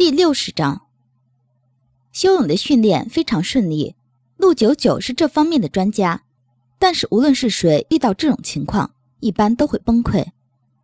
[0.00, 0.86] 第六十章，
[2.10, 3.94] 修勇的训练非常顺利。
[4.38, 6.22] 陆九九是这方面的专家，
[6.78, 10.26] 但是无论是谁遇到这种情况，一般都会崩溃。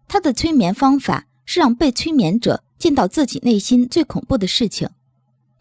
[0.07, 4.87] 他的催眠方法是让被催眠者见到自己内心最恐怖的事情。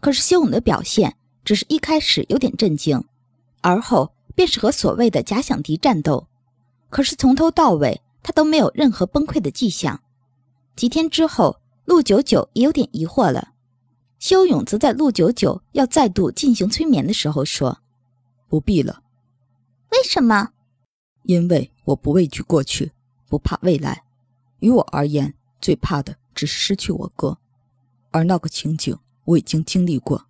[0.00, 3.02] 可是修勇的表现只是一开始有点震惊，
[3.62, 6.28] 而后便是和所谓的假想敌战斗。
[6.90, 10.02] 可是从头到尾，他都没有任何崩溃的迹象。
[10.76, 11.56] 几天之后。
[11.86, 13.52] 陆九九也有点疑惑了，
[14.18, 17.80] 修勇则在陆九九要再度进行催眠的时候说
[18.48, 19.04] ：“不必了。
[19.92, 20.50] ”“为什么
[21.22, 22.90] ？”“因为我不畏惧过去，
[23.28, 24.02] 不怕未来。
[24.58, 27.38] 于我而言，最怕的只是失去我哥，
[28.10, 30.26] 而那个情景我已经经历过，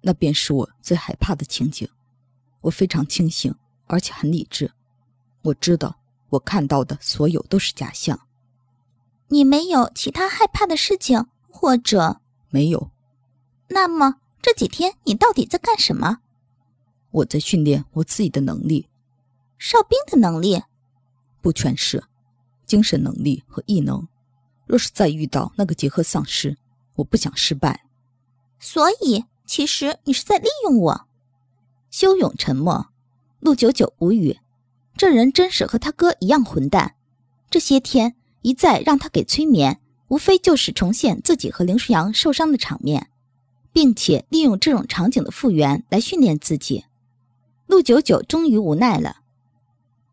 [0.00, 1.88] 那便是我最害怕的情景。
[2.62, 3.54] 我非常清醒，
[3.86, 4.72] 而且很理智。
[5.42, 6.00] 我知道
[6.30, 8.18] 我看到的所有都是假象。”
[9.28, 12.90] 你没有其他害怕的事情，或者没有？
[13.68, 16.18] 那么这几天你到底在干什么？
[17.10, 18.88] 我在训练我自己的能力，
[19.58, 20.62] 哨兵的能力，
[21.40, 22.04] 不全是
[22.64, 24.06] 精神能力和异能。
[24.66, 26.56] 若是再遇到那个结合丧尸，
[26.96, 27.86] 我不想失败。
[28.60, 31.06] 所以，其实你是在利用我。
[31.90, 32.88] 修勇沉默，
[33.40, 34.38] 陆九九无语。
[34.96, 36.94] 这人真是和他哥一样混蛋。
[37.50, 38.14] 这些天。
[38.46, 43.10] 一再让他给催眠，无非就是重现自己和林舒扬受伤的场面，
[43.72, 46.84] 并且利用这种场景的复原来训练自己。
[47.66, 49.16] 陆九九终于无奈了。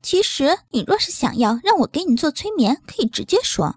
[0.01, 3.75] 其实你若是想要让我给你做催眠，可以直接说。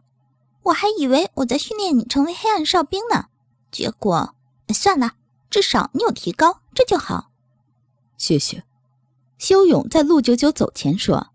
[0.63, 3.27] 我还以为我在训练你成为黑暗哨兵呢，
[3.71, 4.35] 结果
[4.73, 5.13] 算了，
[5.51, 7.31] 至少你有提高，这就好。
[8.17, 8.65] 谢谢。
[9.37, 11.29] 修勇在陆九九走前说。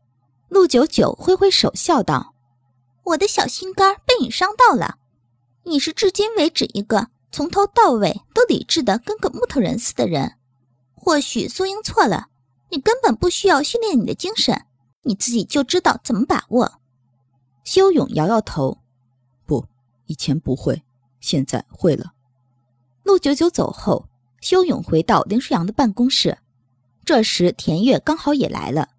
[0.49, 2.30] 陆九九挥挥手笑道。
[3.03, 4.99] 我的小心肝被你伤到了。
[5.63, 10.37] 你是至今为止一个从头到尾都理智的跟个木头人似的人。
[10.95, 12.27] 或许苏英错了，
[12.69, 14.65] 你根本不需要训练你的精神，
[15.03, 16.79] 你自己就知道怎么把握。
[17.63, 18.79] 修勇摇摇头，
[19.45, 19.65] 不，
[20.05, 20.83] 以前不会，
[21.19, 22.13] 现在会了。
[23.03, 24.07] 陆九九走后，
[24.41, 26.37] 修勇回到林舒扬的办公室。
[27.03, 28.89] 这时田月刚好也来了，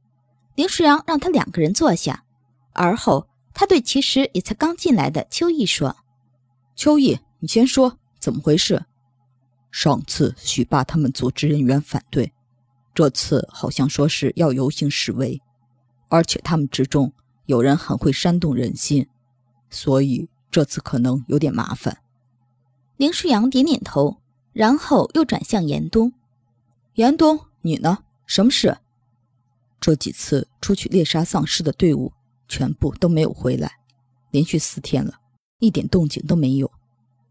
[0.54, 2.24] 林舒扬让他两个人坐下，
[2.72, 3.26] 而后。
[3.54, 5.96] 他对其实也才刚进来的秋意说
[6.74, 8.86] ：“秋意，你先说怎么回事？
[9.70, 12.32] 上次许霸他们组织人员反对，
[12.94, 15.40] 这次好像说是要游行示威，
[16.08, 17.12] 而且他们之中
[17.46, 19.06] 有人很会煽动人心，
[19.70, 21.98] 所以这次可能有点麻烦。”
[22.96, 24.18] 林舒扬点点头，
[24.52, 26.12] 然后又转向严冬
[26.94, 28.04] ：“严冬，你呢？
[28.26, 28.78] 什么事？
[29.80, 32.12] 这几次出去猎杀丧尸的队伍。”
[32.48, 33.72] 全部都没有回来，
[34.30, 35.14] 连续四天了，
[35.58, 36.70] 一点动静都没有。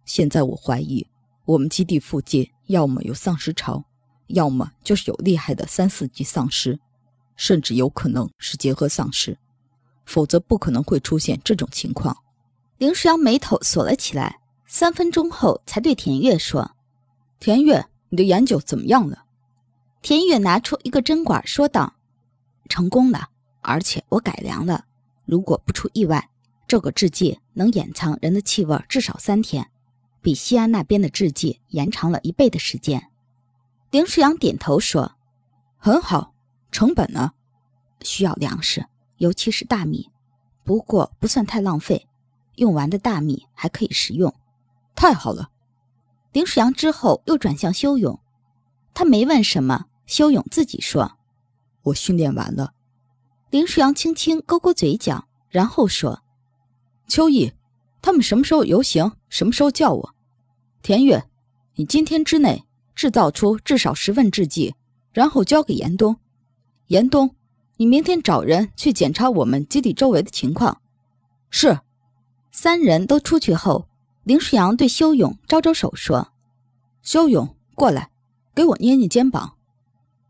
[0.06, 1.06] 现在我怀疑，
[1.46, 3.84] 我们基地附近要么有丧尸潮，
[4.28, 6.80] 要么就是有厉害的三四级丧尸，
[7.36, 9.38] 甚至有可能是结合丧尸，
[10.06, 12.18] 否则不可能会出现这种情况。
[12.78, 16.76] 林舒扬眉头锁了起来，三分钟后才对田月说
[17.40, 19.26] ：“田月，你的研究怎么样了？”
[20.02, 21.94] 田月拿出一个针管，说道
[22.70, 23.30] ：“成功了，
[23.62, 24.86] 而且我改良了。”
[25.32, 26.30] 如果不出意外，
[26.68, 29.66] 这个制剂能掩藏人的气味至少三天，
[30.22, 33.10] 比西安那边的制剂延长了一倍的时间。
[33.92, 35.16] 林舒阳点头说
[35.80, 36.34] ：“很好。
[36.70, 37.32] 成本呢？
[38.02, 38.86] 需要粮食，
[39.20, 40.10] 尤其是大米，
[40.66, 42.10] 不过不算太浪费。
[42.56, 44.36] 用完的大米还可以食用。
[44.96, 45.50] 太好了。”
[46.34, 48.20] 林舒阳之后又转向修勇，
[48.94, 51.18] 他没问什么，修勇自己说
[51.84, 52.74] ：“我训练完了。”
[53.52, 56.24] 林舒阳轻轻勾勾嘴角，然后说
[57.06, 57.52] ：“秋意，
[58.02, 59.12] 他们什么时候游行？
[59.28, 60.16] 什么时候叫我？
[60.82, 61.26] 田月，
[61.76, 62.64] 你今天之内
[62.96, 64.74] 制造出至少十份制剂，
[65.12, 66.16] 然后交给严冬。
[66.88, 67.36] 严冬，
[67.76, 70.82] 你明天找人去检查我们基地周围的情况。”
[71.52, 71.82] 是。
[72.54, 73.88] 三人都出去后，
[74.24, 76.32] 林舒阳对修勇招招手说
[77.04, 78.12] ：“修勇，过来，
[78.56, 79.58] 给我捏捏肩膀。”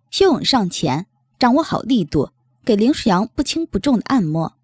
[0.10, 1.06] 修勇上前，
[1.38, 2.32] 掌握好力度。
[2.64, 4.56] 给林舒阳不轻不重的按摩，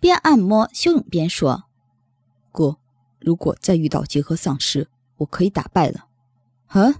[0.00, 1.64] 边按摩，修勇边说
[2.50, 2.78] ：“哥，
[3.20, 4.88] 如果再遇到结合丧尸，
[5.18, 6.06] 我可以打败了。”
[6.74, 6.94] 嗯，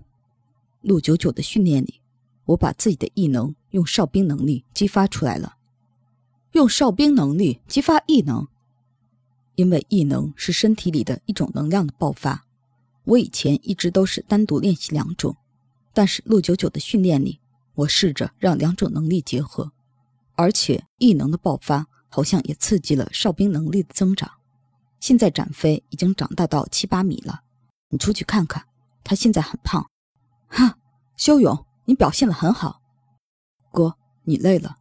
[0.83, 2.01] 陆九九的训练里，
[2.45, 5.57] 我把自己的异能用哨兵能力激发出来了。
[6.53, 8.47] 用哨兵能力激发异能，
[9.55, 12.45] 因为异能是身体里的一种能量的爆发。
[13.05, 15.37] 我以前一直都是单独练习两种，
[15.93, 17.41] 但是陆九九的训练里，
[17.75, 19.73] 我试着让两种能力结合。
[20.37, 24.31] 而且异能的爆发好像也刺激了哨兵能力的增长。
[25.01, 27.41] 现在展飞已经长大到七八米了，
[27.91, 28.65] 你出去看看，
[29.03, 29.85] 他现在很胖。
[30.49, 30.79] 哈，
[31.17, 32.81] 修勇，你表现的很好。
[33.71, 34.77] 哥，你累了。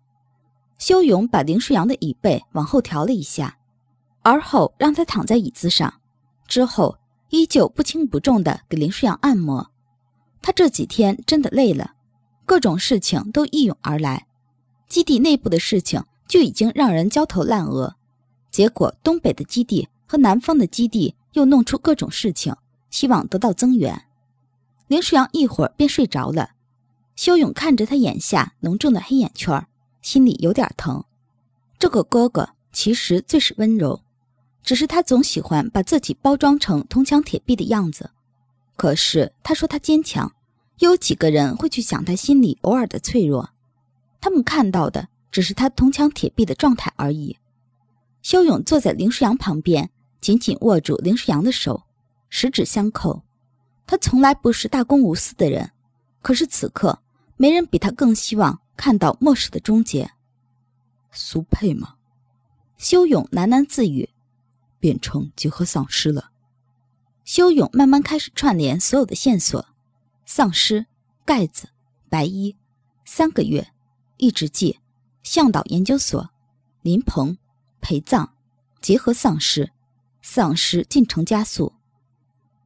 [0.77, 3.57] 修勇把林舒扬的椅背往后调了一下，
[4.21, 5.93] 而后让他躺在椅子上，
[6.47, 6.97] 之后
[7.29, 9.71] 依旧不轻不重的给林舒扬按摩。
[10.41, 11.93] 他这几天真的累了，
[12.45, 14.27] 各种事情都一涌而来，
[14.93, 17.95] 基地内部的事情就已经让人焦头烂额，
[18.51, 22.55] 结果东北的基地和南方的基地又弄出各种事情，
[22.91, 24.05] 希望得到增援。
[24.85, 26.51] 林舒扬一会儿便睡着了，
[27.15, 29.65] 修勇看着他眼下浓重的黑眼圈，
[30.03, 31.03] 心里有点疼。
[31.79, 33.99] 这个哥哥其实最是温柔，
[34.61, 38.11] 只是他总喜欢把自己包装成铜墙铁壁的样子。
[38.75, 40.31] 可是他说他坚强，
[40.77, 43.49] 又有几个人会去想他心里偶尔的脆弱？
[44.23, 47.37] 他们看到的只是他铜墙铁壁的状态而已。
[48.21, 49.91] 修勇坐在林舒扬旁边，
[50.21, 51.83] 紧紧握住林舒扬的手，
[52.29, 53.21] 十指相扣。
[53.85, 55.71] 他从来不是大公无私的人，
[56.21, 57.01] 可是此刻，
[57.35, 60.09] 没人比他更希望看到末世的终结。
[61.11, 61.95] 苏佩吗？
[62.77, 64.09] 修勇喃喃自语，
[64.79, 66.31] 变成结合丧尸了。
[67.25, 69.65] 修勇慢慢开始串联所有的线索：
[70.25, 70.85] 丧尸、
[71.25, 71.67] 盖子、
[72.07, 72.55] 白衣、
[73.03, 73.72] 三个月、
[74.23, 74.79] 一直记、
[75.21, 76.29] 向导研究所、
[76.81, 77.37] 林鹏、
[77.81, 78.33] 陪葬、
[78.79, 79.69] 结合丧尸、
[80.21, 81.73] 丧尸进程加速。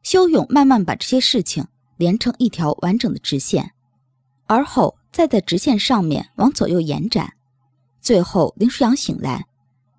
[0.04, 1.66] 修勇慢慢把这些事情
[1.98, 3.74] 连成一条完整的直线，
[4.46, 7.34] 而后再在直线上面往左右延展。
[8.00, 9.48] 最后，林舒阳醒来，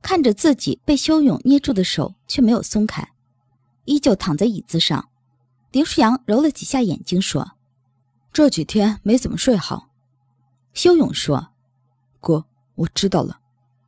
[0.00, 3.06] 看着自己被修勇捏住的手，却没有松开。
[3.84, 5.08] 依旧躺在椅子上，
[5.72, 7.56] 林舒阳揉了几下眼睛，说
[8.32, 9.86] ：“这几天没怎么睡好。”
[10.78, 11.54] 修勇说
[12.22, 12.46] ：“哥，
[12.76, 13.40] 我知道了，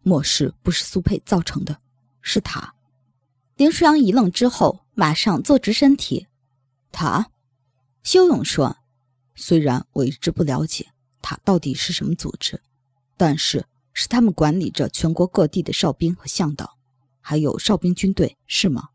[0.02, 1.80] 末世不是苏佩造成的，
[2.20, 2.74] 是他。”
[3.54, 6.26] 林舒阳一愣之后，马上坐直身体。
[6.90, 7.30] 他，
[8.02, 8.76] 修勇说
[9.36, 10.88] ：“虽然我一直不了解
[11.22, 12.60] 他到底是什么组织，
[13.16, 16.76] 但是是他们管理着全国各地的哨兵和向导，
[17.20, 18.88] 还有哨兵军队，是吗？”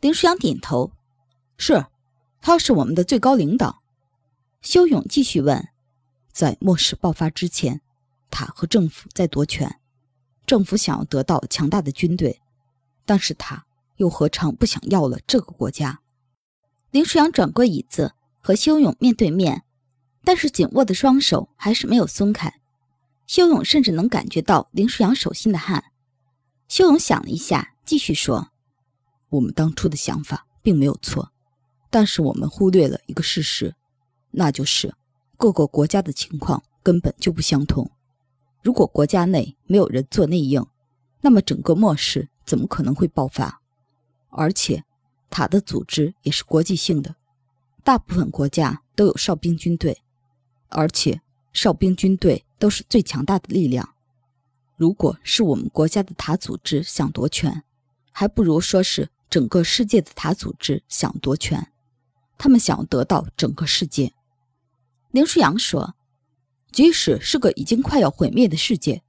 [0.00, 0.90] 林舒阳点头
[1.58, 1.84] ：“是，
[2.40, 3.82] 他是我们的最高领导。”
[4.62, 5.68] 修勇继续问
[6.32, 7.80] ：“在末世爆发之前，
[8.30, 9.78] 他和政府在夺权，
[10.46, 12.40] 政府想要得到强大的军队，
[13.04, 13.64] 但是他
[13.96, 16.00] 又何尝不想要了这个国家？”
[16.90, 19.64] 林舒扬转过椅子和修勇面对面，
[20.24, 22.60] 但是紧握的双手还是没有松开。
[23.26, 25.84] 修勇甚至能感觉到林舒扬手心的汗。
[26.66, 28.50] 修勇想了一下，继续说。
[29.28, 31.30] 我们当初的想法并没有错，
[31.90, 33.76] 但是我们忽略了一个事实，
[34.32, 34.92] 那就是
[35.40, 37.90] 各个国家的情况根本就不相同。
[38.62, 40.62] 如果国家内没有人做内应，
[41.22, 43.62] 那么整个末世怎么可能会爆发？
[44.28, 44.84] 而且，
[45.30, 47.14] 塔的组织也是国际性的，
[47.82, 50.02] 大部分国家都有哨兵军队，
[50.68, 51.22] 而且
[51.54, 53.94] 哨兵军队都是最强大的力量。
[54.76, 57.62] 如果是我们国家的塔组织想夺权，
[58.12, 59.08] 还不如说是。
[59.30, 61.70] 整个世界的塔组织想夺权，
[62.36, 64.12] 他们想要得到整个世界。
[65.10, 65.94] 林舒扬说
[66.72, 69.02] ：“即使是个已经快要毁灭的世界。”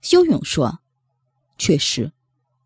[0.00, 0.80] 修勇说
[1.58, 2.12] ：“确实，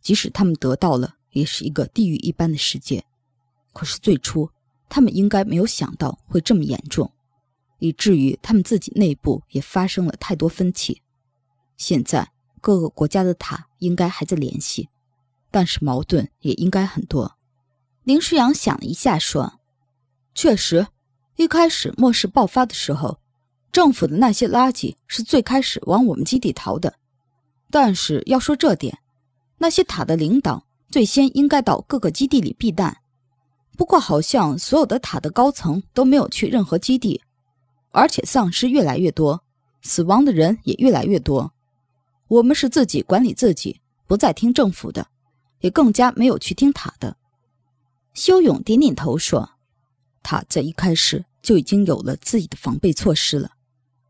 [0.01, 3.05] 即使他们得到了，也是一个地狱一般的世界。
[3.73, 4.51] 可是最初，
[4.89, 7.13] 他们应该没有想到会这么严重，
[7.79, 11.03] 以至于他们自己内部也发生了太多分歧。
[11.77, 14.89] 现在各个国家的塔应该还在联系。”
[15.51, 17.39] 但是矛盾也应该很多。
[18.03, 19.61] 林舒扬想了一下，说
[20.35, 20.89] ：“确实，
[21.37, 23.19] 一开始末世爆发的时候，
[23.73, 26.95] 政府的那些垃圾是最开始往我们基地逃的。
[27.71, 28.99] 但是要说这点，
[29.59, 32.97] 那些塔的领导最先应该到各个基地里避难。
[33.77, 37.21] 不过好像所有的塔的高层都没有去任何基地，
[37.91, 39.43] 而且丧尸越来越多，
[39.83, 41.53] 死亡的人也越来越多。
[42.29, 45.09] 我们是自己管理自己，不再听政府的。”
[45.61, 47.17] 也更加没有去听塔的。
[48.13, 49.49] 修勇点点头说
[50.25, 53.53] ：“他在一开始就已经有了自己的防备措施了，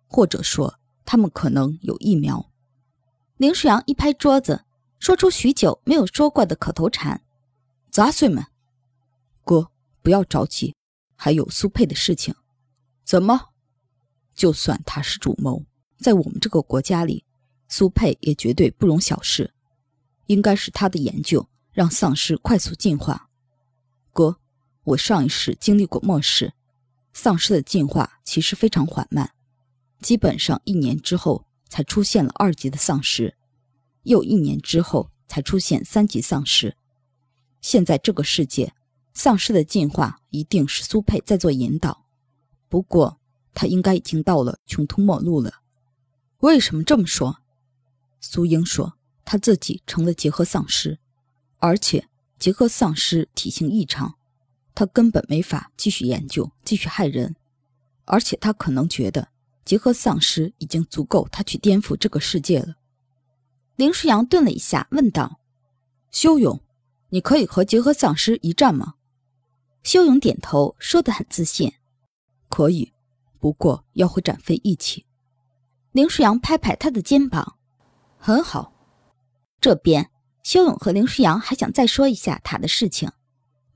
[0.07, 2.51] 或者说他们可能有疫苗。”
[3.37, 4.65] 林舒阳一拍桌子，
[4.99, 7.21] 说出许久没有说过的口头禅
[7.91, 8.47] ：“杂碎们，
[9.45, 10.75] 哥不要着急，
[11.17, 12.35] 还有苏佩的事情。
[13.03, 13.49] 怎么？
[14.35, 15.65] 就算他是主谋，
[15.99, 17.25] 在我们这个国家里，
[17.69, 19.53] 苏佩也绝对不容小视。”
[20.27, 23.29] 应该是他的研究让丧尸快速进化。
[24.11, 24.39] 哥，
[24.85, 26.53] 我上一世经历过末世，
[27.15, 29.33] 丧尸的进化其实非常缓慢，
[30.01, 33.35] 基本上一年之后才出现了二级的丧尸，
[34.03, 36.77] 又一年之后才出现三级丧尸。
[37.63, 38.75] 现在这个世界，
[39.15, 42.05] 丧尸的进化一定是苏佩在做引导。
[42.69, 43.19] 不过，
[43.55, 45.63] 他应该已经到了穷途末路了。
[46.41, 47.39] 为什么这么说？
[48.21, 50.99] 苏英说：“他自己成了结合丧尸，
[51.59, 52.07] 而且
[52.39, 54.17] 结合丧尸体型异常，
[54.75, 57.37] 他根本没法继续研究，继续害人。
[58.05, 59.29] 而且他可能觉得
[59.65, 62.75] 结合丧尸已经足够他去颠覆这个世界了。”
[63.77, 65.41] 林舒扬顿了一下，问道
[66.13, 66.61] ：“修勇，
[67.09, 68.95] 你可以和结合丧尸一战吗？”
[69.83, 71.73] 修勇点头，说得很自信
[72.49, 72.93] ：“可以，
[73.41, 75.05] 不过要和展飞一起。”
[75.93, 77.59] 林舒扬拍拍他的肩膀
[78.19, 78.73] ：“很好。”
[79.61, 80.11] 这边，
[80.43, 83.11] 修勇和林舒扬还想再说一下塔的事情，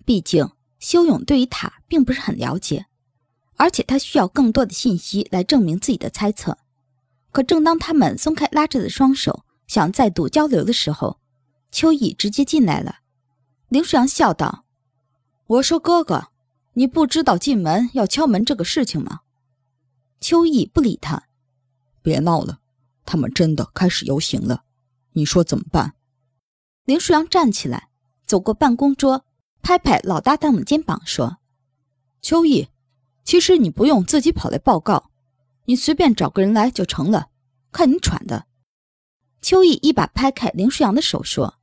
[0.04, 2.86] 毕竟修勇对于塔并不是很了解，
[3.56, 6.58] 而且他需要更多的信息来证明自己的猜测。
[7.30, 11.18] 可正当他们松开拉着的双手，想再度交流的时候，
[11.70, 13.00] 秋意直接进来了。
[13.68, 14.64] 林舒阳笑道。
[15.46, 16.28] 我说：“哥哥，
[16.74, 19.20] 你不知道进门要敲门这个事情吗？”
[20.20, 21.24] 秋意不理他，
[22.02, 22.60] 别闹了，
[23.04, 24.64] 他们真的开始游行了，
[25.12, 25.94] 你说怎么办？
[26.84, 27.88] 林舒阳站起来，
[28.26, 29.24] 走过办公桌，
[29.62, 31.38] 拍拍老搭档的肩膀，说
[32.22, 32.68] ：“秋意，
[33.24, 35.10] 其实你不用自己跑来报告，
[35.66, 37.28] 你随便找个人来就成了。
[37.70, 38.46] 看你喘的。”
[39.40, 41.58] 秋意一把拍开林舒扬的手，说：“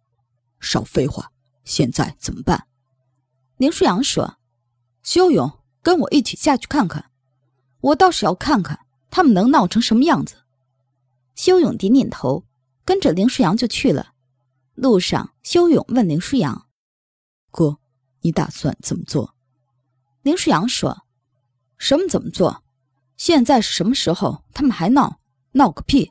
[0.62, 1.32] 少废话，
[1.64, 2.68] 现在怎么办？”
[3.58, 4.38] 林舒扬说
[5.04, 7.12] ：“修勇，跟我一起下去看看。
[7.82, 10.38] 我倒是要看看他们能闹成什么样子。”
[11.36, 12.46] 修勇点点头，
[12.86, 14.14] 跟着林舒扬就去了。
[14.75, 16.68] 路上，修勇问林舒扬
[17.52, 17.80] ：“哥，
[18.25, 19.36] 你打算怎么做？”
[20.24, 21.03] 林舒阳说
[21.77, 22.63] ：“什么怎么做？
[23.17, 24.44] 现在是什么时候？
[24.51, 25.20] 他们还闹？
[25.51, 26.10] 闹个屁！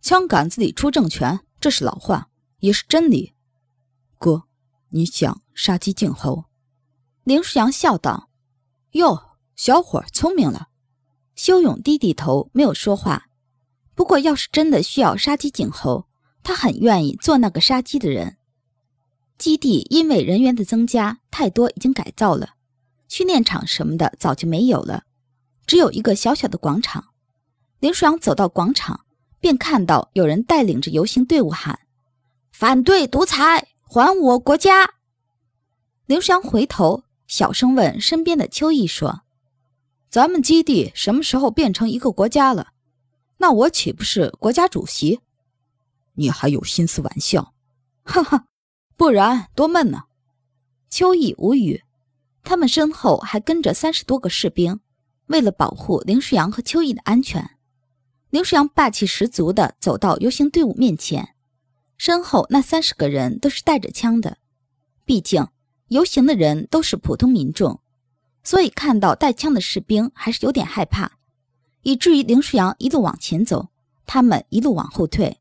[0.00, 2.28] 枪杆子里出政权，这是老话，
[2.60, 3.34] 也是真理。
[4.18, 4.44] 哥，
[4.90, 6.44] 你想杀鸡儆猴？”
[7.24, 8.30] 林舒阳笑道
[8.92, 10.68] ：“哟，小伙聪明了。”
[11.34, 13.26] 修勇低低头，没有说话。
[13.96, 16.06] 不过，要是真的需要杀鸡儆猴，
[16.44, 18.36] 他很愿意做那个杀鸡的人。
[19.42, 22.50] 基地因为人员的增加，太多已经改造了，
[23.08, 25.02] 训练场什么的早就没有了，
[25.66, 27.06] 只有一个小小的广场。
[27.80, 29.04] 林舒扬走到广场，
[29.40, 31.80] 便看到有人带领着游行队伍喊
[32.54, 34.88] ：“反对独裁，还我国家！”
[36.06, 37.02] 林舒扬回头。
[37.26, 39.22] 小声问身边的秋意说
[40.08, 42.68] ：“咱们基地什么时候变成一个国家了？
[43.38, 45.18] 那我岂不是国家主席？
[46.14, 47.52] 你还有心思玩笑？
[48.06, 48.46] 哈哈，
[49.02, 50.04] 不然多闷呢。”
[50.88, 51.82] 秋意无语。
[52.44, 54.78] 他们身后还跟着三十多个士兵，
[55.26, 57.50] 为了保护林舒阳和秋意的安全，
[58.30, 61.34] 林舒阳霸气十足地走到游行队伍面前，
[61.98, 64.38] 身后那三十个人都是带着枪的，
[65.04, 65.48] 毕竟。
[65.88, 67.80] 游行的人都是普通民众，
[68.44, 71.18] 所以看到带枪的士兵还是有点害怕，
[71.82, 73.68] 以至于林舒阳一路往前走，
[74.06, 75.40] 他们一路往后退。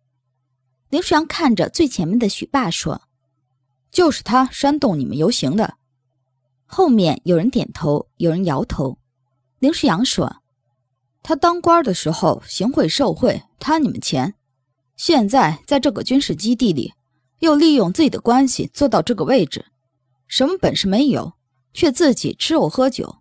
[0.89, 3.03] 林舒阳看着最前面的许爸说
[3.91, 5.75] ：“就是他煽动你们游行的。”
[6.65, 8.97] 后面有人点头，有人摇头。
[9.59, 10.37] 林世阳说
[11.21, 14.33] ：“他当官的时候行贿受贿，贪你们钱，
[14.95, 16.93] 现在在这个军事基地里，
[17.39, 19.65] 又利用自己的关系做到这个位置。”
[20.27, 21.33] 什么本事没有，
[21.73, 23.17] 却自己吃肉喝酒，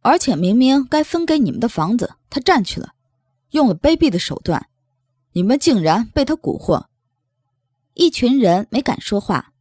[0.00, 2.94] 而且明明该分给你们的房子，他占去了，
[3.50, 4.68] 用了卑鄙的手段，
[5.32, 6.86] 你们竟然被他蛊惑。
[7.92, 9.52] 一群人没敢说话，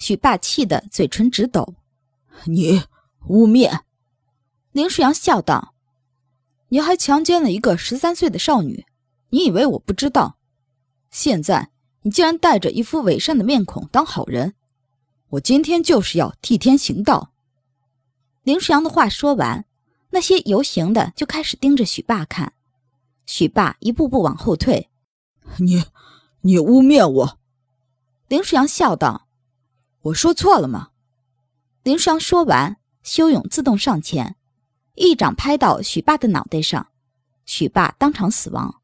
[0.00, 1.74] 许爸气得嘴唇直抖。
[2.46, 2.82] 你
[3.28, 3.82] 污蔑！
[4.72, 5.74] 林舒扬笑道
[6.70, 8.86] ：“你还强奸了一个十三岁的少女，
[9.28, 10.38] 你以为我不知道？
[11.10, 11.70] 现在
[12.02, 14.54] 你竟然带着一副伪善的面孔当好人。”
[15.30, 17.32] 我今天就是要替天行道。
[18.42, 19.64] 林舒扬的话说完，
[20.10, 22.54] 那些游行的就开始盯着许爸看。
[23.26, 24.88] 许爸一步步往后退。
[25.60, 25.84] 你，
[26.40, 27.38] 你污蔑我！
[28.26, 29.28] 林舒扬笑道
[30.02, 30.90] ：“我说错了吗？”
[31.82, 34.36] 林舒扬说完，修勇自动上前，
[34.94, 36.88] 一掌拍到许爸的脑袋上，
[37.44, 38.80] 许爸当场死亡。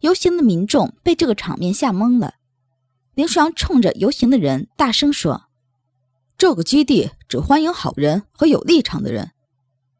[0.00, 2.34] 游行的民众被这个场面吓懵了。
[3.14, 5.44] 林双冲着游行的人大声说。
[6.38, 9.30] 这个基地只欢迎好人和有立场的人。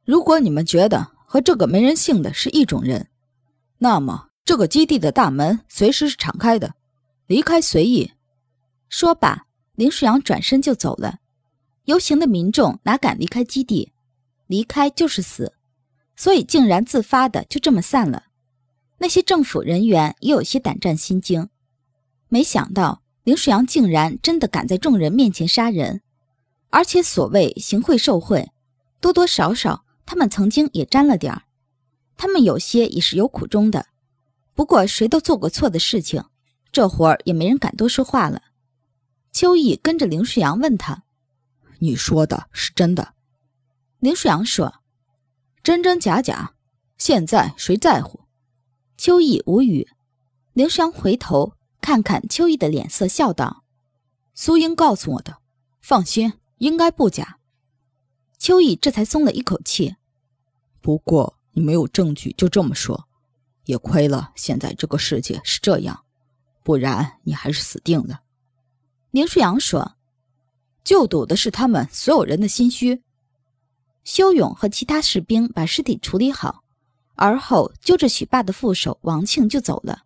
[0.05, 3.09] 如果你们觉得和这个没人性的是一种人，
[3.79, 6.75] 那么这个基地的大门随时是敞开的，
[7.27, 8.13] 离开随意。
[8.89, 11.19] 说罢，林舒阳转身就走了。
[11.85, 13.93] 游行的民众哪敢离开基地？
[14.47, 15.55] 离开就是死，
[16.15, 18.25] 所以竟然自发的就这么散了。
[18.99, 21.49] 那些政府人员也有些胆战心惊，
[22.29, 26.03] 没想到林舒阳竟然真的敢在众人面前杀人。
[26.71, 28.51] 而且所谓行贿受贿，
[29.01, 31.43] 多多少少他们曾经也沾了点儿。
[32.17, 33.87] 他们有些也是有苦衷的。
[34.55, 36.23] 不过谁都做过错的事情，
[36.71, 38.43] 这会儿也没人敢多说话了。
[39.33, 41.05] 秋意跟着林世阳问他
[41.81, 43.15] ：“你说的是真的？”
[43.99, 44.83] 林世阳说
[45.65, 46.55] ：“真真假假，
[46.99, 48.21] 现在谁在乎？”
[48.99, 49.89] 秋意无语。
[50.53, 53.65] 林世阳回头看看秋意的脸色，笑道
[54.35, 55.39] ：“苏英告诉我的，
[55.81, 57.39] 放心，应该不假。”
[58.39, 59.97] 秋意这才松了一口气。
[60.83, 63.09] 不过你没有证据就这么说，
[63.65, 66.05] 也亏了现在这个世界是这样，
[66.63, 68.21] 不然你还是死定了。
[69.13, 69.97] 林舒阳说
[70.83, 73.03] ：“就赌的是他们所有人的心虚。”
[74.05, 76.65] 修勇和其他士兵把尸体处理好，
[77.15, 80.03] 而后揪着许爸的副手王庆就走了。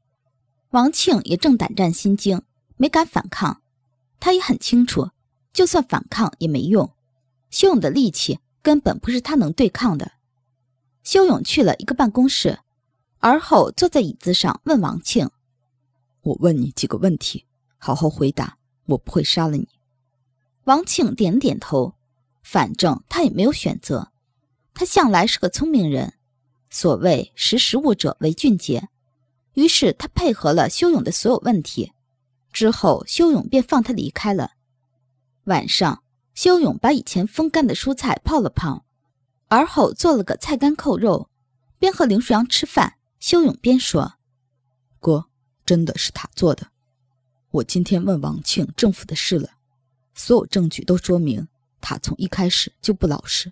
[0.71, 2.43] 王庆也正胆战心惊，
[2.77, 3.63] 没敢反抗。
[4.19, 5.09] 他也很清楚，
[5.53, 6.91] 就算反抗也没用。
[7.49, 10.13] 修勇的力气根本不是他能对抗的。
[11.05, 12.59] 修勇去了一个办公室，
[13.21, 15.31] 而后坐在椅子上问王庆
[16.23, 17.47] ：“我问你几个问题，
[17.79, 19.69] 好好回答，我不会杀了你。”
[20.65, 21.95] 王庆点点头，
[22.43, 24.11] 反正他也没有选择。
[24.75, 26.15] 他向来是个聪明人，
[26.71, 28.89] 所谓识时务者为俊杰。
[29.55, 31.93] 于是他配合了修勇的所有问题，
[32.53, 34.53] 之后修勇便放他离开了。
[35.45, 36.03] 晚上，
[36.35, 38.85] 修勇把以前风干的蔬菜泡了泡，
[39.49, 41.31] 而后做了个菜干扣肉，
[41.79, 44.15] 边和林舒阳吃饭，修勇边说
[45.01, 45.27] ：“哥，
[45.65, 46.69] 真的是他做的。
[47.57, 49.49] 我今天问王庆政府的事了，
[50.15, 51.49] 所有证据都说明
[51.81, 53.51] 他从一开始就不老实。